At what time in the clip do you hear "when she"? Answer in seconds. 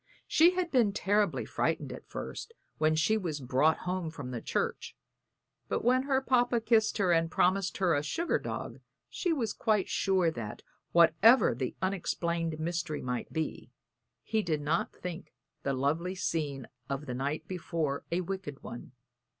2.79-3.17